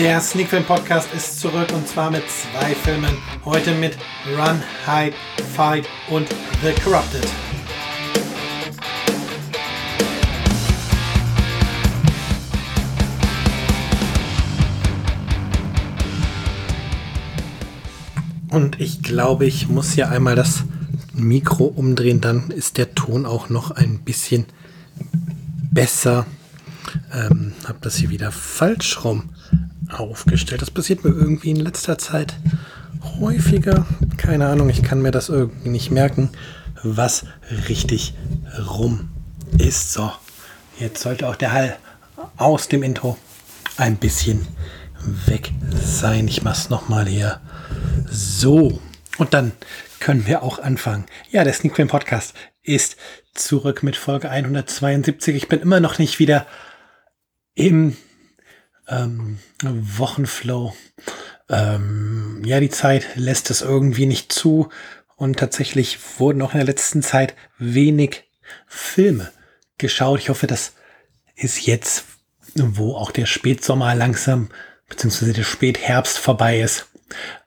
[0.00, 3.18] Der Sneakfilm Podcast ist zurück und zwar mit zwei Filmen.
[3.44, 3.98] Heute mit
[4.34, 5.14] Run, Hide,
[5.54, 6.26] Fight und
[6.62, 7.28] The Corrupted.
[18.48, 20.62] Und ich glaube, ich muss hier einmal das
[21.12, 24.46] Mikro umdrehen, dann ist der Ton auch noch ein bisschen
[25.70, 26.24] besser.
[27.12, 29.28] Ähm, habe das hier wieder falsch rum
[29.92, 30.62] aufgestellt.
[30.62, 32.34] Das passiert mir irgendwie in letzter Zeit
[33.20, 33.86] häufiger.
[34.16, 36.30] Keine Ahnung, ich kann mir das irgendwie nicht merken,
[36.82, 37.24] was
[37.68, 38.14] richtig
[38.68, 39.10] rum
[39.58, 39.92] ist.
[39.92, 40.12] So,
[40.78, 41.76] jetzt sollte auch der Hall
[42.36, 43.16] aus dem Intro
[43.76, 44.46] ein bisschen
[45.26, 45.52] weg
[45.82, 46.28] sein.
[46.28, 47.40] Ich mache es nochmal hier.
[48.10, 48.80] So,
[49.18, 49.52] und dann
[49.98, 51.06] können wir auch anfangen.
[51.30, 52.96] Ja, der Sneak Podcast ist
[53.34, 55.36] zurück mit Folge 172.
[55.36, 56.46] Ich bin immer noch nicht wieder
[57.54, 57.96] im
[58.90, 60.74] ähm, Wochenflow.
[61.48, 64.68] Ähm, ja, die Zeit lässt es irgendwie nicht zu.
[65.16, 68.24] Und tatsächlich wurden auch in der letzten Zeit wenig
[68.66, 69.30] Filme
[69.78, 70.20] geschaut.
[70.20, 70.74] Ich hoffe, das
[71.36, 72.04] ist jetzt,
[72.54, 74.48] wo auch der Spätsommer langsam,
[74.88, 76.88] beziehungsweise der Spätherbst vorbei ist,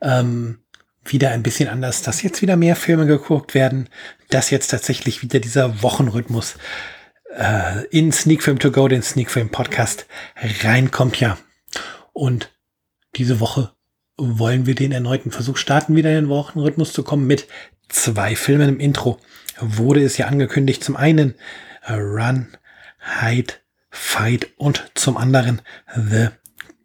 [0.02, 0.60] ähm,
[1.06, 3.90] wieder ein bisschen anders, dass jetzt wieder mehr Filme geguckt werden,
[4.30, 6.56] dass jetzt tatsächlich wieder dieser Wochenrhythmus
[7.36, 10.06] äh, in Sneak Film to Go, den Sneak Film Podcast,
[10.64, 11.38] reinkommt ja.
[12.14, 12.52] Und
[13.16, 13.72] diese Woche
[14.18, 17.48] wollen wir den erneuten Versuch starten, wieder in den Wochenrhythmus zu kommen mit
[17.90, 19.20] zwei Filmen im Intro.
[19.60, 21.36] Wurde es ja angekündigt, zum einen
[21.88, 22.48] Run,
[23.22, 23.54] Hide,
[23.90, 25.62] Fight und zum anderen
[25.96, 26.30] The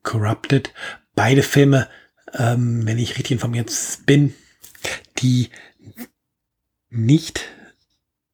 [0.02, 0.72] Corrupted.
[1.14, 1.88] Beide Filme,
[2.34, 3.70] ähm, wenn ich richtig informiert
[4.06, 4.34] bin,
[5.18, 5.50] die
[6.90, 7.44] nicht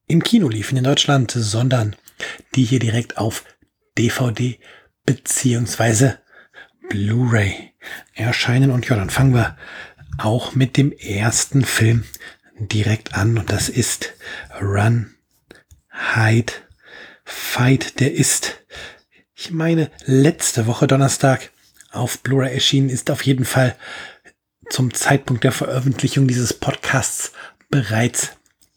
[0.07, 1.95] im Kino liefen in Deutschland, sondern
[2.55, 3.43] die hier direkt auf
[3.97, 4.59] DVD
[5.05, 6.19] beziehungsweise
[6.89, 7.73] Blu-ray
[8.13, 8.71] erscheinen.
[8.71, 9.57] Und ja, dann fangen wir
[10.17, 12.03] auch mit dem ersten Film
[12.57, 13.37] direkt an.
[13.37, 14.13] Und das ist
[14.61, 15.15] Run,
[16.15, 16.53] Hide,
[17.23, 17.99] Fight.
[17.99, 18.61] Der ist,
[19.33, 21.51] ich meine, letzte Woche Donnerstag
[21.91, 23.75] auf Blu-ray erschienen, ist auf jeden Fall
[24.69, 27.31] zum Zeitpunkt der Veröffentlichung dieses Podcasts
[27.69, 28.31] bereits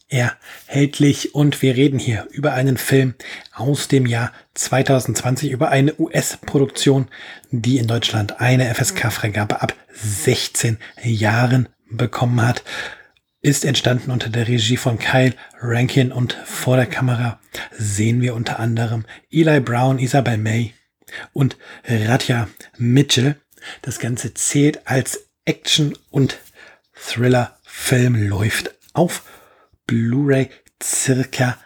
[0.08, 3.14] erhältlich und wir reden hier über einen Film
[3.52, 7.08] aus dem Jahr 2020, über eine US-Produktion,
[7.50, 12.62] die in Deutschland eine FSK-Freigabe ab 16 Jahren bekommen hat.
[13.40, 17.38] Ist entstanden unter der Regie von Kyle Rankin und vor der Kamera
[17.70, 20.74] sehen wir unter anderem Eli Brown, Isabel May
[21.32, 22.48] und Radja
[22.78, 23.36] Mitchell.
[23.82, 26.38] Das Ganze zählt als Action- und
[26.94, 29.22] Thriller-Film, läuft auf
[29.88, 30.50] Blu-ray
[30.80, 31.58] circa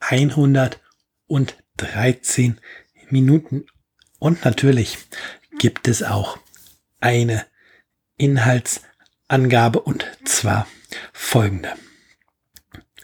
[0.00, 2.60] 113
[3.08, 3.64] Minuten.
[4.18, 4.98] Und natürlich
[5.58, 6.38] gibt es auch
[7.00, 7.46] eine
[8.18, 10.66] Inhaltsangabe und zwar
[11.14, 11.72] folgende.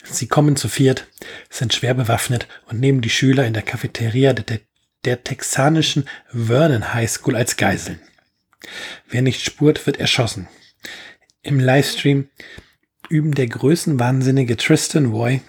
[0.04, 1.06] Sie kommen zu viert,
[1.50, 4.60] sind schwer bewaffnet und nehmen die Schüler in der Cafeteria der,
[5.04, 8.00] der texanischen Vernon High School als Geiseln.
[9.08, 10.48] Wer nicht spurt, wird erschossen.
[11.42, 12.28] Im Livestream
[13.08, 15.40] üben der größenwahnsinnige Tristan Roy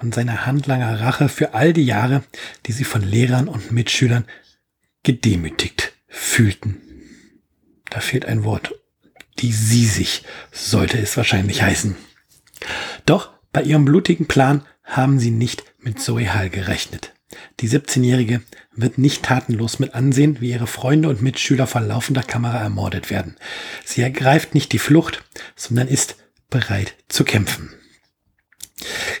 [0.00, 2.22] und seine Handlanger Rache für all die Jahre,
[2.66, 4.24] die sie von Lehrern und Mitschülern
[5.02, 6.80] gedemütigt fühlten.
[7.90, 8.74] Da fehlt ein Wort.
[9.38, 11.94] Die sie sich sollte es wahrscheinlich heißen.
[13.04, 17.12] Doch bei ihrem blutigen Plan haben sie nicht mit Zoe Hall gerechnet.
[17.60, 18.42] Die 17-Jährige
[18.72, 23.36] wird nicht tatenlos mit ansehen, wie ihre Freunde und Mitschüler vor laufender Kamera ermordet werden.
[23.84, 25.24] Sie ergreift nicht die Flucht,
[25.54, 26.16] sondern ist
[26.50, 27.74] bereit zu kämpfen.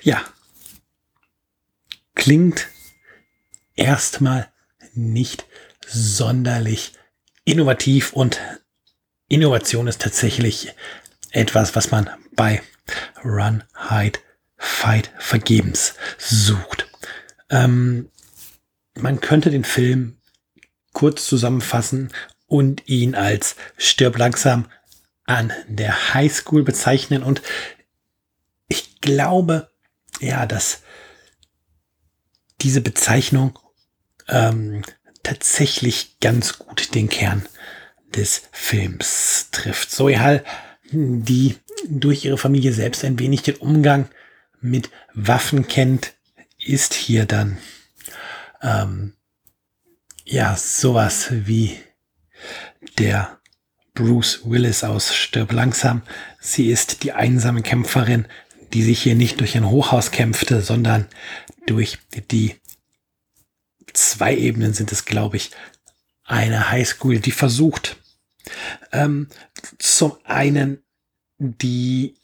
[0.02, 0.22] Ja,
[2.14, 2.68] klingt
[3.74, 4.52] erstmal
[4.94, 5.46] nicht
[5.86, 6.92] sonderlich
[7.44, 8.40] innovativ und
[9.28, 10.72] Innovation ist tatsächlich
[11.30, 12.62] etwas, was man bei
[13.24, 14.18] Run, Hide,
[14.56, 16.88] Fight vergebens sucht.
[17.50, 18.10] Ähm,
[18.94, 20.18] man könnte den Film
[20.92, 22.12] kurz zusammenfassen
[22.46, 24.66] und ihn als stirb langsam
[25.26, 27.42] an der Highschool bezeichnen und
[28.68, 29.70] ich glaube,
[30.20, 30.82] ja, dass
[32.60, 33.58] diese Bezeichnung
[34.28, 34.82] ähm,
[35.22, 37.46] tatsächlich ganz gut den Kern
[38.14, 39.90] des Films trifft.
[39.90, 40.44] Zoe Hall,
[40.90, 41.56] die
[41.88, 44.08] durch ihre Familie selbst ein wenig den Umgang
[44.60, 46.14] mit Waffen kennt,
[46.58, 47.58] ist hier dann
[48.62, 49.14] ähm,
[50.24, 51.78] ja sowas wie
[52.98, 53.35] der
[53.96, 56.02] Bruce Willis aus Stirb langsam.
[56.38, 58.26] Sie ist die einsame Kämpferin,
[58.72, 61.06] die sich hier nicht durch ein Hochhaus kämpfte, sondern
[61.66, 61.98] durch
[62.30, 62.54] die
[63.92, 65.50] zwei Ebenen sind es, glaube ich,
[66.24, 67.96] eine Highschool, die versucht,
[68.92, 69.28] ähm,
[69.78, 70.82] zum einen
[71.38, 72.16] die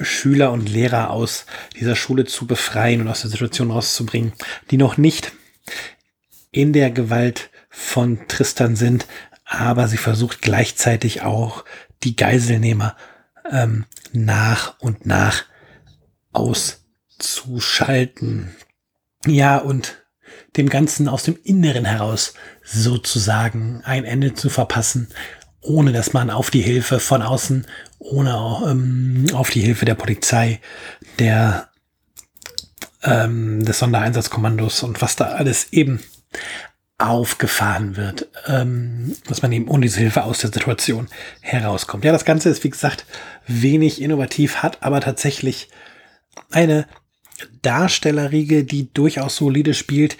[0.00, 1.44] Schüler und Lehrer aus
[1.76, 4.32] dieser Schule zu befreien und aus der Situation rauszubringen,
[4.70, 5.32] die noch nicht
[6.50, 9.06] in der Gewalt von Tristan sind,
[9.48, 11.64] aber sie versucht gleichzeitig auch
[12.04, 12.94] die Geiselnehmer
[13.50, 15.44] ähm, nach und nach
[16.32, 18.54] auszuschalten.
[19.26, 20.04] Ja, und
[20.56, 25.08] dem Ganzen aus dem Inneren heraus sozusagen ein Ende zu verpassen,
[25.60, 27.66] ohne dass man auf die Hilfe von außen,
[27.98, 30.60] ohne ähm, auf die Hilfe der Polizei,
[31.18, 31.70] der
[33.02, 36.00] ähm, des Sondereinsatzkommandos und was da alles eben
[36.98, 41.06] aufgefahren wird, ähm, dass man eben ohne diese Hilfe aus der Situation
[41.40, 42.04] herauskommt.
[42.04, 43.06] Ja, das Ganze ist, wie gesagt,
[43.46, 45.68] wenig innovativ, hat aber tatsächlich
[46.50, 46.86] eine
[47.62, 50.16] Darstellerriege, die durchaus solide spielt,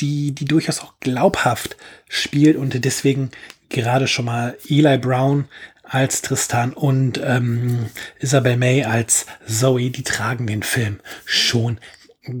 [0.00, 1.76] die, die durchaus auch glaubhaft
[2.08, 3.30] spielt und deswegen
[3.68, 5.48] gerade schon mal Eli Brown
[5.82, 7.86] als Tristan und ähm,
[8.20, 11.78] Isabel May als Zoe, die tragen den Film schon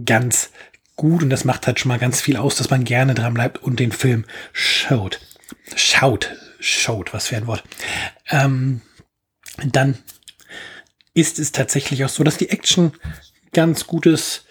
[0.04, 0.50] ganz
[0.96, 3.62] gut und das macht halt schon mal ganz viel aus, dass man gerne dran bleibt
[3.62, 5.20] und den Film schaut.
[5.74, 7.62] Schaut, schaut, was für ein Wort.
[8.30, 8.80] Ähm,
[9.64, 9.98] dann
[11.14, 12.92] ist es tatsächlich auch so, dass die Action
[13.52, 14.44] ganz gut ist.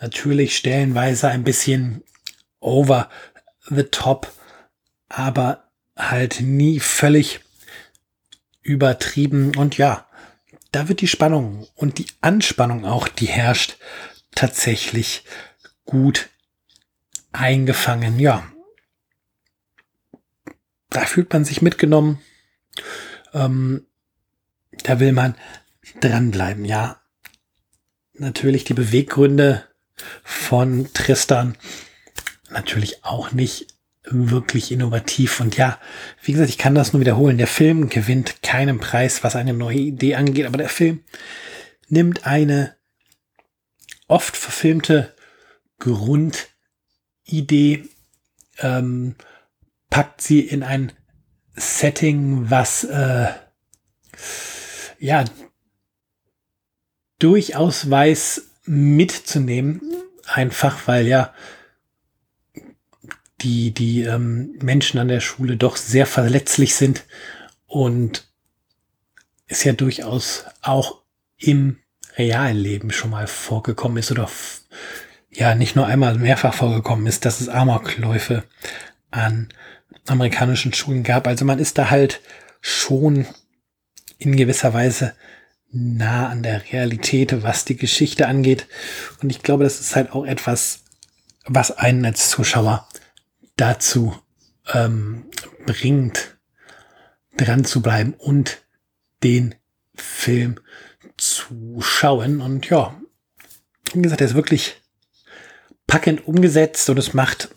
[0.00, 2.02] Natürlich stellenweise ein bisschen
[2.60, 3.10] over
[3.68, 4.32] the top,
[5.08, 7.40] aber halt nie völlig
[8.62, 9.56] übertrieben.
[9.56, 10.06] Und ja,
[10.72, 13.76] da wird die Spannung und die Anspannung auch, die herrscht,
[14.34, 15.24] tatsächlich
[15.90, 16.30] gut
[17.32, 18.18] eingefangen.
[18.18, 18.50] Ja,
[20.88, 22.20] da fühlt man sich mitgenommen.
[23.34, 23.86] Ähm,
[24.84, 25.34] da will man
[26.00, 27.00] dranbleiben, ja.
[28.14, 29.64] Natürlich die Beweggründe
[30.22, 31.56] von Tristan
[32.50, 35.40] natürlich auch nicht wirklich innovativ.
[35.40, 35.78] Und ja,
[36.22, 37.38] wie gesagt, ich kann das nur wiederholen.
[37.38, 41.02] Der Film gewinnt keinen Preis, was eine neue Idee angeht, aber der Film
[41.88, 42.76] nimmt eine
[44.06, 45.14] oft verfilmte
[45.80, 46.48] Grundidee,
[48.58, 49.16] ähm,
[49.90, 50.92] packt sie in ein
[51.56, 53.28] Setting, was äh,
[55.00, 55.24] ja
[57.18, 59.82] durchaus weiß mitzunehmen,
[60.26, 61.34] einfach weil ja
[63.40, 67.04] die, die ähm, Menschen an der Schule doch sehr verletzlich sind
[67.66, 68.30] und
[69.46, 71.02] es ja durchaus auch
[71.36, 71.78] im
[72.16, 74.30] realen Leben schon mal vorgekommen ist oder
[75.30, 78.44] ja nicht nur einmal mehrfach vorgekommen ist, dass es Amokläufe
[79.10, 79.48] an
[80.06, 81.26] amerikanischen Schulen gab.
[81.26, 82.20] Also man ist da halt
[82.60, 83.26] schon
[84.18, 85.14] in gewisser Weise
[85.72, 88.66] nah an der Realität, was die Geschichte angeht.
[89.22, 90.82] Und ich glaube, das ist halt auch etwas,
[91.46, 92.88] was einen als Zuschauer
[93.56, 94.16] dazu
[94.72, 95.26] ähm,
[95.66, 96.38] bringt,
[97.36, 98.62] dran zu bleiben und
[99.22, 99.54] den
[99.94, 100.58] Film
[101.16, 102.40] zu schauen.
[102.40, 103.00] Und ja,
[103.92, 104.80] wie gesagt, er ist wirklich
[105.90, 107.48] packend umgesetzt und es macht,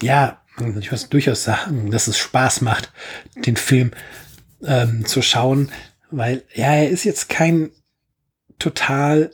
[0.00, 0.40] ja,
[0.80, 2.90] ich muss durchaus sagen, dass es Spaß macht,
[3.36, 3.90] den Film
[4.64, 5.70] ähm, zu schauen,
[6.10, 7.70] weil ja, er ist jetzt kein
[8.58, 9.30] total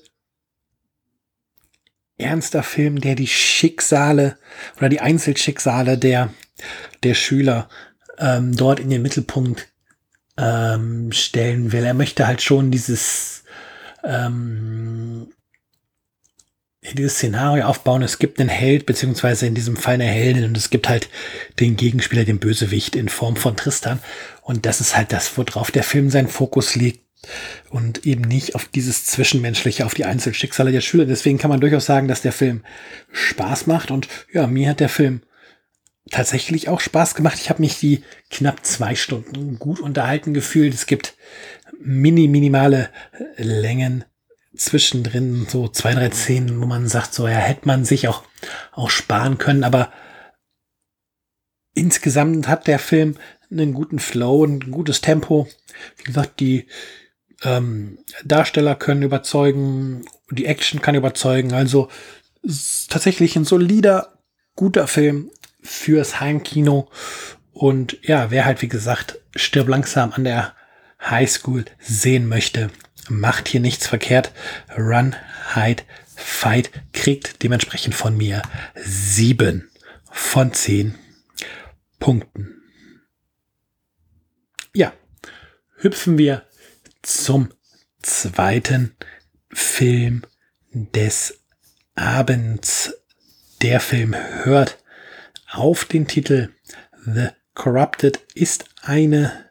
[2.16, 4.36] ernster Film, der die Schicksale
[4.76, 6.34] oder die Einzelschicksale der,
[7.04, 7.68] der Schüler
[8.18, 9.68] ähm, dort in den Mittelpunkt
[10.36, 11.84] ähm, stellen will.
[11.84, 13.44] Er möchte halt schon dieses,
[14.02, 15.32] ähm,
[16.94, 18.02] dieses Szenario aufbauen.
[18.02, 21.08] Es gibt einen Held, beziehungsweise in diesem Fall eine Heldin und es gibt halt
[21.60, 24.00] den Gegenspieler, den Bösewicht in Form von Tristan.
[24.42, 27.00] Und das ist halt das, worauf der Film seinen Fokus legt
[27.70, 31.04] und eben nicht auf dieses Zwischenmenschliche, auf die Einzelschicksale der Schüler.
[31.04, 32.62] Deswegen kann man durchaus sagen, dass der Film
[33.12, 35.22] Spaß macht und ja, mir hat der Film
[36.10, 37.38] tatsächlich auch Spaß gemacht.
[37.40, 40.74] Ich habe mich die knapp zwei Stunden gut unterhalten gefühlt.
[40.74, 41.14] Es gibt
[41.80, 42.90] mini, minimale
[43.36, 44.04] Längen
[44.58, 48.22] zwischendrin, so zwei, drei Szenen, wo man sagt, so ja, hätte man sich auch,
[48.72, 49.92] auch sparen können, aber
[51.74, 53.16] insgesamt hat der Film
[53.50, 55.48] einen guten Flow, ein gutes Tempo.
[55.96, 56.66] Wie gesagt, die
[57.42, 61.52] ähm, Darsteller können überzeugen, die Action kann überzeugen.
[61.54, 61.88] Also
[62.88, 64.18] tatsächlich ein solider,
[64.54, 65.30] guter Film
[65.62, 66.90] fürs Heimkino.
[67.52, 70.54] Und ja, wer halt, wie gesagt, stirb langsam an der
[71.00, 72.70] Highschool sehen möchte,
[73.10, 74.32] macht hier nichts verkehrt.
[74.76, 75.16] Run,
[75.54, 75.82] Hide,
[76.14, 78.42] Fight kriegt dementsprechend von mir
[78.74, 79.70] sieben
[80.10, 80.96] von zehn
[81.98, 82.62] Punkten.
[84.74, 84.92] Ja,
[85.76, 86.44] hüpfen wir
[87.02, 87.50] zum
[88.02, 88.96] zweiten
[89.50, 90.22] Film
[90.72, 91.40] des
[91.94, 92.94] Abends.
[93.62, 94.78] Der Film hört
[95.50, 96.50] auf den Titel
[97.04, 99.47] The Corrupted, ist eine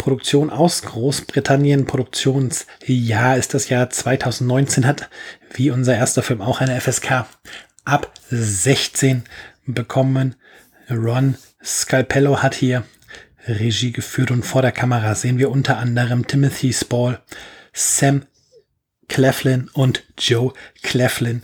[0.00, 1.84] Produktion aus Großbritannien.
[1.84, 5.10] Produktionsjahr ist das Jahr 2019, hat
[5.52, 7.26] wie unser erster Film auch eine FSK
[7.84, 9.24] ab 16
[9.66, 10.36] bekommen.
[10.90, 12.84] Ron Scalpello hat hier
[13.46, 17.20] Regie geführt und vor der Kamera sehen wir unter anderem Timothy Spall,
[17.74, 18.24] Sam
[19.08, 21.42] Cleflin und Joe Cleflin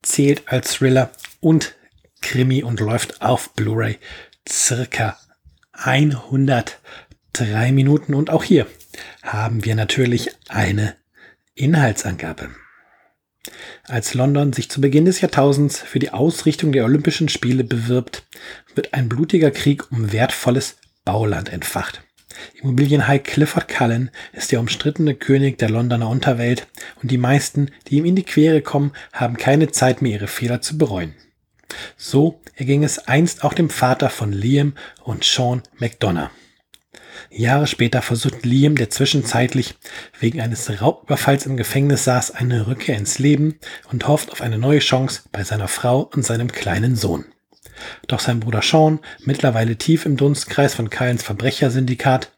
[0.00, 1.10] zählt als Thriller
[1.40, 1.74] und
[2.22, 3.98] Krimi und läuft auf Blu-ray
[4.48, 5.18] circa
[7.40, 8.66] 103 Minuten und auch hier
[9.22, 10.94] haben wir natürlich eine
[11.54, 12.50] Inhaltsangabe.
[13.84, 18.24] Als London sich zu Beginn des Jahrtausends für die Ausrichtung der Olympischen Spiele bewirbt,
[18.74, 22.02] wird ein blutiger Krieg um wertvolles Bauland entfacht.
[22.60, 26.66] Immobilienhai Clifford Cullen ist der umstrittene König der Londoner Unterwelt
[27.02, 30.60] und die meisten, die ihm in die Quere kommen, haben keine Zeit mehr, ihre Fehler
[30.60, 31.14] zu bereuen.
[31.96, 36.30] So erging es einst auch dem Vater von Liam und Sean McDonough.
[37.30, 39.74] Jahre später versucht Liam, der zwischenzeitlich
[40.20, 43.58] wegen eines Raubüberfalls im Gefängnis saß, eine Rückkehr ins Leben
[43.90, 47.24] und hofft auf eine neue Chance bei seiner Frau und seinem kleinen Sohn.
[48.06, 52.32] Doch sein Bruder Sean, mittlerweile tief im Dunstkreis von Kyles Verbrechersyndikat,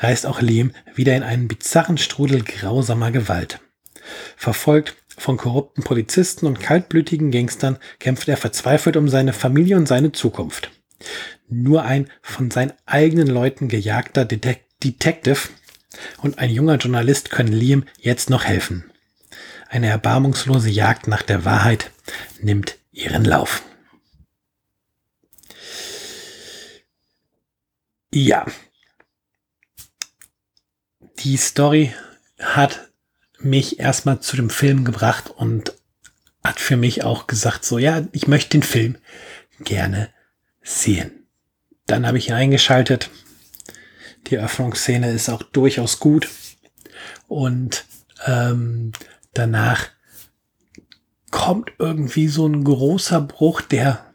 [0.00, 3.60] reißt auch Liam wieder in einen bizarren Strudel grausamer Gewalt.
[4.36, 10.12] Verfolgt von korrupten Polizisten und kaltblütigen Gangstern kämpft er verzweifelt um seine Familie und seine
[10.12, 10.70] Zukunft.
[11.54, 15.50] Nur ein von seinen eigenen Leuten gejagter Detec Detective
[16.22, 18.90] und ein junger Journalist können Liam jetzt noch helfen.
[19.68, 21.90] Eine erbarmungslose Jagd nach der Wahrheit
[22.40, 23.62] nimmt ihren Lauf.
[28.14, 28.46] Ja.
[31.18, 31.94] Die Story
[32.38, 32.90] hat
[33.38, 35.74] mich erstmal zu dem Film gebracht und
[36.42, 38.96] hat für mich auch gesagt, so ja, ich möchte den Film
[39.60, 40.08] gerne
[40.62, 41.21] sehen.
[41.86, 43.10] Dann habe ich ihn eingeschaltet.
[44.28, 46.28] Die Eröffnungsszene ist auch durchaus gut.
[47.28, 47.84] Und
[48.26, 48.92] ähm,
[49.34, 49.88] danach
[51.30, 53.62] kommt irgendwie so ein großer Bruch.
[53.62, 54.12] Der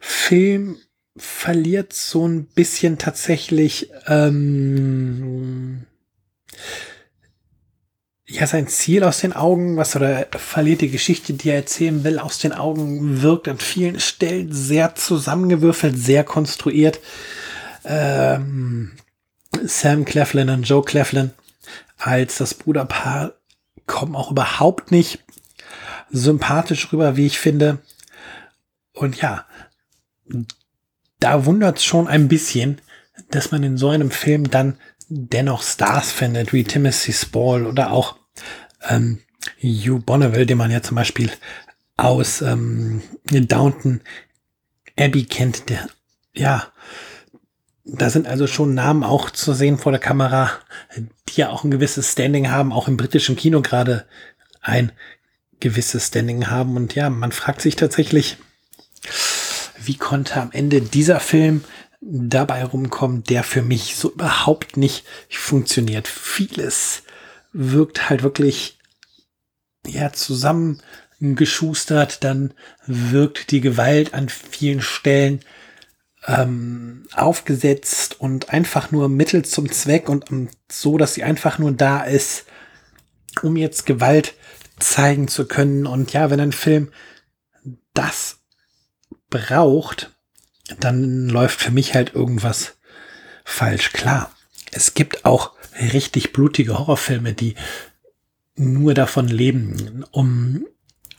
[0.00, 0.78] Film
[1.16, 5.84] verliert so ein bisschen tatsächlich ähm,
[8.28, 12.18] ja sein Ziel aus den Augen, was oder verliert die Geschichte, die er erzählen will,
[12.18, 17.00] aus den Augen, wirkt an vielen Stellen sehr zusammengewürfelt, sehr konstruiert.
[17.84, 18.92] Ähm,
[19.62, 21.30] Sam Cleflin und Joe Cleflin
[21.96, 23.32] als das Bruderpaar
[23.86, 25.24] kommen auch überhaupt nicht
[26.10, 27.78] sympathisch rüber, wie ich finde.
[28.92, 29.46] Und ja,
[31.18, 32.80] da wundert es schon ein bisschen,
[33.30, 34.78] dass man in so einem Film dann
[35.08, 38.16] dennoch Stars findet, wie Timothy Spall oder auch
[38.88, 39.20] ähm,
[39.62, 41.30] Hugh Bonneville, den man ja zum Beispiel
[41.96, 44.00] aus ähm, Downton
[44.98, 45.88] Abbey kennt, der,
[46.34, 46.72] ja,
[47.84, 50.50] da sind also schon Namen auch zu sehen vor der Kamera,
[50.96, 54.06] die ja auch ein gewisses Standing haben, auch im britischen Kino gerade
[54.60, 54.92] ein
[55.60, 56.76] gewisses Standing haben.
[56.76, 58.36] Und ja, man fragt sich tatsächlich,
[59.78, 61.64] wie konnte am Ende dieser Film
[62.00, 66.06] dabei rumkommen, der für mich so überhaupt nicht funktioniert.
[66.08, 67.02] Vieles
[67.52, 68.78] wirkt halt wirklich
[69.86, 72.54] ja zusammengeschustert, dann
[72.86, 75.40] wirkt die Gewalt an vielen Stellen
[76.26, 81.72] ähm, aufgesetzt und einfach nur Mittel zum Zweck und, und so, dass sie einfach nur
[81.72, 82.44] da ist,
[83.42, 84.34] um jetzt Gewalt
[84.78, 85.86] zeigen zu können.
[85.86, 86.92] Und ja, wenn ein Film
[87.94, 88.40] das
[89.30, 90.17] braucht,
[90.80, 92.76] dann läuft für mich halt irgendwas
[93.44, 93.92] falsch.
[93.92, 94.30] Klar,
[94.72, 95.52] es gibt auch
[95.92, 97.54] richtig blutige Horrorfilme, die
[98.56, 100.66] nur davon leben, um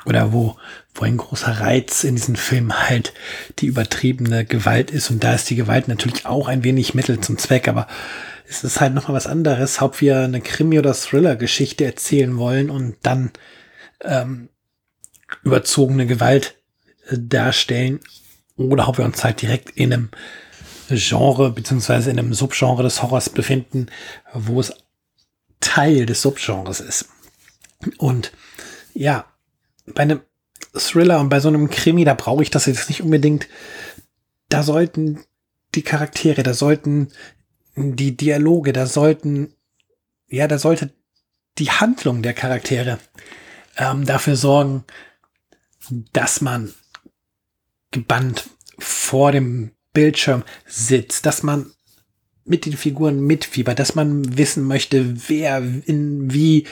[0.06, 0.58] oder wo,
[0.94, 3.14] wo ein großer Reiz in diesem Film halt
[3.60, 5.10] die übertriebene Gewalt ist.
[5.10, 7.88] Und da ist die Gewalt natürlich auch ein wenig Mittel zum Zweck, aber
[8.48, 12.96] es ist halt nochmal was anderes, ob wir eine Krimi- oder Thriller-Geschichte erzählen wollen und
[13.04, 13.32] dann
[14.02, 14.50] ähm,
[15.44, 16.56] überzogene Gewalt
[17.12, 18.00] darstellen
[18.60, 20.10] oder ob wir uns halt direkt in einem
[20.90, 23.88] Genre beziehungsweise in einem Subgenre des Horrors befinden,
[24.34, 24.74] wo es
[25.60, 27.10] Teil des Subgenres ist.
[27.98, 28.32] Und
[28.94, 29.26] ja,
[29.86, 30.22] bei einem
[30.76, 33.48] Thriller und bei so einem Krimi, da brauche ich das jetzt nicht unbedingt.
[34.50, 35.24] Da sollten
[35.76, 37.10] die Charaktere, da sollten
[37.76, 39.54] die Dialoge, da sollten,
[40.28, 40.92] ja, da sollte
[41.58, 43.00] die Handlung der Charaktere
[43.78, 44.84] ähm, dafür sorgen,
[46.14, 46.74] dass man
[47.92, 51.72] gebannt vor dem Bildschirm sitzt, dass man
[52.46, 56.66] mit den Figuren mitfiebert, dass man wissen möchte, wer in wie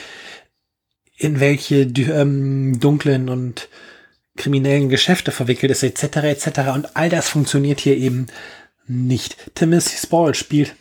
[1.16, 3.68] in welche ähm, dunklen und
[4.36, 6.60] kriminellen Geschäfte verwickelt ist, etc., etc.
[6.74, 8.28] Und all das funktioniert hier eben
[8.86, 9.54] nicht.
[9.54, 10.74] Timothy Spall spielt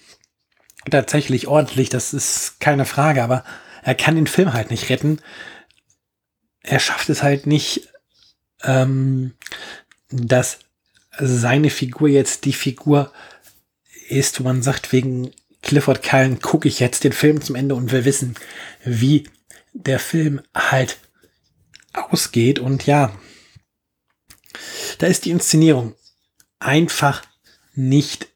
[0.90, 3.44] tatsächlich ordentlich, das ist keine Frage, aber
[3.84, 5.20] er kann den Film halt nicht retten.
[6.62, 7.90] Er schafft es halt nicht,
[8.64, 9.34] ähm,
[10.10, 10.60] dass
[11.20, 13.12] seine Figur jetzt die Figur
[14.10, 17.92] ist, wo man sagt, wegen Clifford Cullen gucke ich jetzt den Film zum Ende und
[17.92, 18.36] will wissen,
[18.84, 19.28] wie
[19.74, 20.98] der Film halt
[21.94, 22.60] ausgeht.
[22.60, 23.12] Und ja,
[25.00, 25.96] da ist die Inszenierung
[26.60, 27.24] einfach
[27.74, 28.30] nicht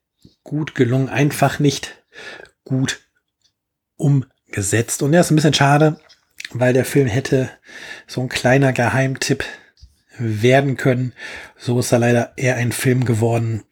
[0.43, 2.03] gut gelungen, einfach nicht
[2.63, 2.99] gut
[3.95, 5.01] umgesetzt.
[5.01, 5.99] Und ja, ist ein bisschen schade,
[6.51, 7.49] weil der Film hätte
[8.07, 9.45] so ein kleiner Geheimtipp
[10.17, 11.13] werden können.
[11.57, 13.63] So ist er leider eher ein Film geworden,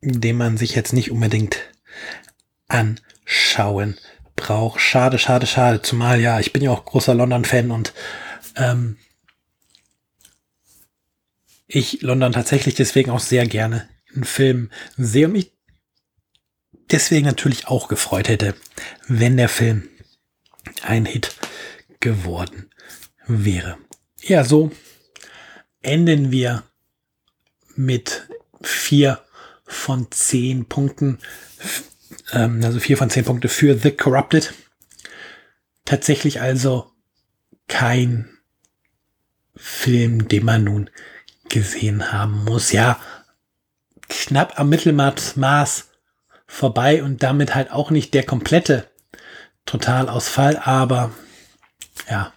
[0.00, 1.58] den man sich jetzt nicht unbedingt
[2.68, 3.98] anschauen
[4.36, 4.80] braucht.
[4.80, 5.82] Schade, schade, schade.
[5.82, 7.92] Zumal ja, ich bin ja auch großer London-Fan und
[8.56, 8.96] ähm,
[11.66, 15.52] ich London tatsächlich deswegen auch sehr gerne in Filmen sehe und mich
[16.90, 18.54] deswegen natürlich auch gefreut hätte,
[19.06, 19.88] wenn der Film
[20.82, 21.36] ein Hit
[22.00, 22.70] geworden
[23.26, 23.78] wäre.
[24.22, 24.72] Ja, so
[25.82, 26.62] enden wir
[27.76, 28.28] mit
[28.62, 29.24] vier
[29.64, 31.18] von zehn Punkten,
[32.32, 34.52] ähm, also vier von zehn Punkte für The Corrupted.
[35.84, 36.90] Tatsächlich also
[37.68, 38.28] kein
[39.56, 40.90] Film, den man nun
[41.48, 42.72] gesehen haben muss.
[42.72, 43.00] Ja,
[44.08, 45.88] knapp am Mittelmaß
[46.46, 48.90] vorbei und damit halt auch nicht der komplette
[49.66, 51.12] Totalausfall, aber
[52.08, 52.32] ja,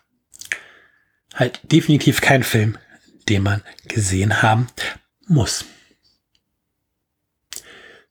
[1.34, 2.78] halt definitiv kein Film,
[3.26, 4.68] den man gesehen haben
[5.28, 5.66] muss.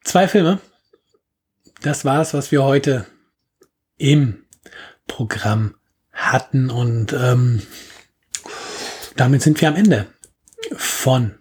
[0.04, 0.60] Zwei Filme.
[1.80, 3.06] Das war es, was wir heute
[3.96, 4.44] im
[5.06, 5.76] Programm
[6.12, 7.62] hatten und ähm,
[9.16, 10.06] damit sind wir am Ende
[10.76, 11.38] von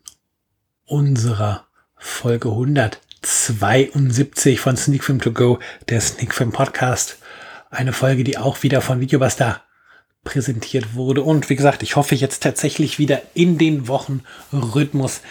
[0.86, 7.18] unserer Folge 172 von Sneak Film To Go, der Sneak Film Podcast.
[7.70, 9.64] Eine Folge, die auch wieder von Videobuster
[10.24, 11.24] präsentiert wurde.
[11.24, 15.22] Und wie gesagt, ich hoffe jetzt tatsächlich wieder in den Wochenrhythmus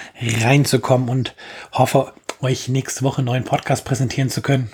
[0.43, 1.35] reinzukommen und
[1.73, 4.71] hoffe, euch nächste Woche einen neuen Podcast präsentieren zu können.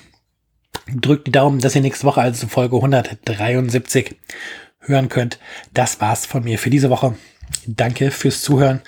[0.89, 4.17] Drückt die Daumen, dass ihr nächste Woche, also Folge 173,
[4.81, 5.39] hören könnt.
[5.75, 7.17] Das war's von mir für diese Woche.
[7.67, 8.83] Danke fürs Zuhören.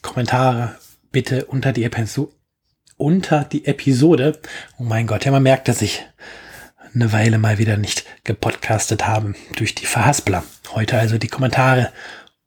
[0.00, 0.76] Kommentare
[1.10, 2.32] bitte unter die, Episo
[2.96, 4.40] unter die Episode.
[4.78, 6.04] Oh mein Gott, ja, man merkt, dass ich
[6.94, 10.44] eine Weile mal wieder nicht gepodcastet haben durch die Verhaspler.
[10.72, 11.92] Heute also die Kommentare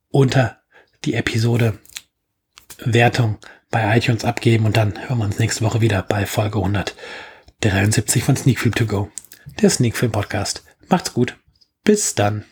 [0.10, 0.62] unter
[1.04, 1.80] die Episode
[2.80, 3.38] Wertung
[3.72, 8.36] bei iTunes abgeben und dann hören wir uns nächste Woche wieder bei Folge 173 von
[8.36, 9.12] Sneak Film To Go,
[9.62, 10.64] der Sneak Film Podcast.
[10.88, 11.38] Macht's gut.
[11.84, 12.46] Bis dann.